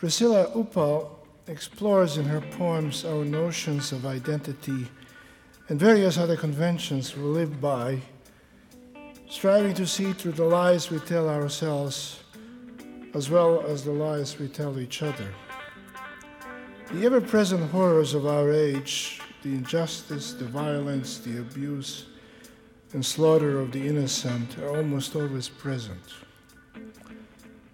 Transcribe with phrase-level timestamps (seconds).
[0.00, 1.10] Priscilla Uppal
[1.46, 4.88] explores in her poems our notions of identity
[5.68, 8.00] and various other conventions we live by,
[9.28, 12.20] striving to see through the lies we tell ourselves
[13.12, 15.28] as well as the lies we tell each other.
[16.92, 22.06] The ever present horrors of our age, the injustice, the violence, the abuse,
[22.94, 26.00] and slaughter of the innocent are almost always present.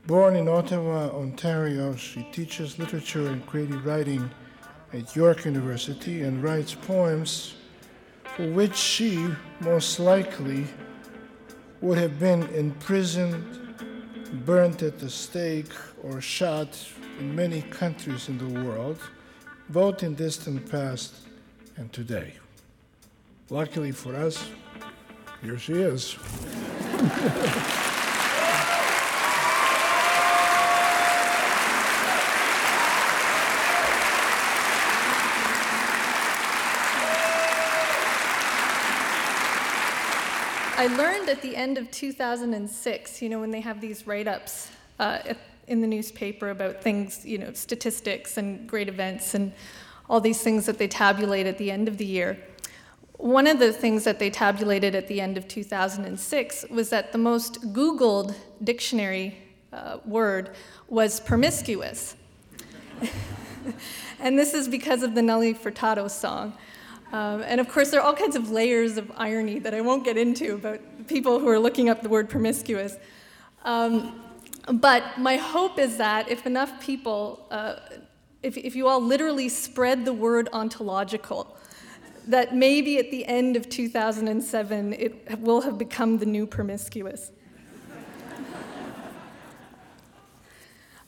[0.06, 4.30] Born in Ottawa, Ontario, she teaches literature and creative writing
[4.92, 7.55] at York University and writes poems
[8.37, 10.69] for which she most likely
[11.80, 13.42] would have been imprisoned,
[14.45, 15.73] burnt at the stake,
[16.05, 16.79] or shot
[17.18, 19.01] in many countries in the world,
[19.70, 21.16] both in distant past
[21.77, 22.34] and today.
[23.51, 24.48] Luckily for us,
[25.43, 26.16] here she is.
[40.79, 44.71] I learned at the end of 2006, you know, when they have these write ups
[44.99, 45.21] uh,
[45.69, 49.54] in the newspaper about things, you know, statistics and great events and
[50.10, 52.38] all these things that they tabulate at the end of the year.
[53.15, 57.19] One of the things that they tabulated at the end of 2006 was that the
[57.19, 59.38] most Googled dictionary
[59.73, 60.51] uh, word
[60.88, 62.16] was promiscuous.
[64.21, 66.53] and this is because of the Nelly Furtado song.
[67.12, 70.04] Um, and of course, there are all kinds of layers of irony that I won't
[70.04, 72.97] get into about people who are looking up the word promiscuous.
[73.65, 74.21] Um,
[74.72, 77.76] but my hope is that if enough people, uh,
[78.43, 81.56] if, if you all literally spread the word ontological,
[82.26, 87.31] that maybe at the end of 2007 it will have become the new promiscuous.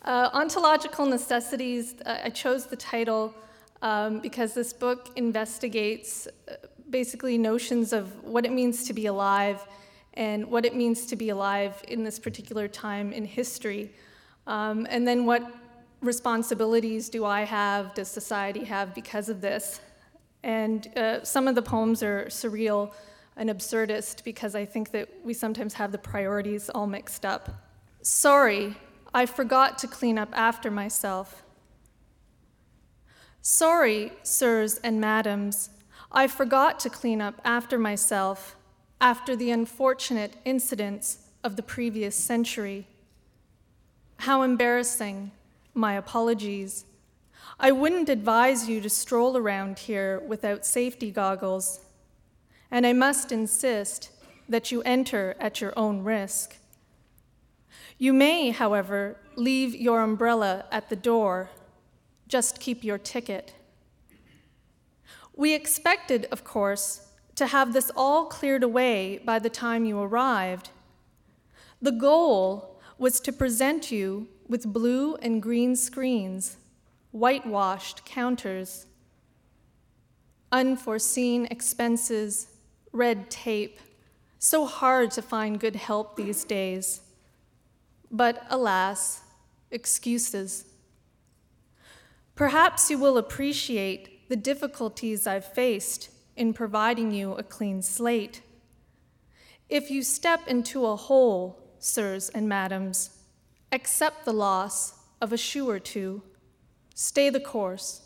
[0.02, 3.34] uh, ontological necessities, uh, I chose the title
[3.82, 6.54] um, because this book investigates uh,
[6.90, 9.66] basically notions of what it means to be alive
[10.14, 13.92] and what it means to be alive in this particular time in history.
[14.46, 15.42] Um, and then what
[16.00, 19.80] responsibilities do I have, does society have because of this?
[20.42, 22.92] And uh, some of the poems are surreal
[23.36, 27.50] and absurdist because I think that we sometimes have the priorities all mixed up.
[28.02, 28.76] Sorry,
[29.14, 31.44] I forgot to clean up after myself.
[33.40, 35.70] Sorry, sirs and madams,
[36.10, 38.56] I forgot to clean up after myself
[39.00, 42.86] after the unfortunate incidents of the previous century.
[44.18, 45.30] How embarrassing,
[45.72, 46.84] my apologies.
[47.60, 51.80] I wouldn't advise you to stroll around here without safety goggles,
[52.70, 54.10] and I must insist
[54.48, 56.56] that you enter at your own risk.
[57.98, 61.50] You may, however, leave your umbrella at the door
[62.28, 63.54] just keep your ticket.
[65.34, 70.70] We expected, of course, to have this all cleared away by the time you arrived.
[71.80, 76.56] The goal was to present you with blue and green screens,
[77.12, 78.86] whitewashed counters,
[80.50, 82.48] unforeseen expenses,
[82.92, 83.78] red tape.
[84.40, 87.02] So hard to find good help these days.
[88.10, 89.20] But alas,
[89.70, 90.64] excuses.
[92.38, 98.42] Perhaps you will appreciate the difficulties I've faced in providing you a clean slate.
[99.68, 103.10] If you step into a hole, sirs and madams,
[103.72, 106.22] accept the loss of a shoe or two.
[106.94, 108.02] Stay the course.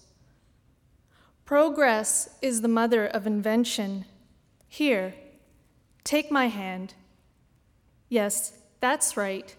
[1.45, 4.07] Progress is the mother of invention.
[4.67, 5.13] Here,
[6.05, 6.95] take my hand.
[8.09, 9.55] Yes, that's right.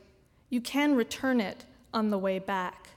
[0.49, 1.63] You can return it
[1.93, 2.89] on the way back.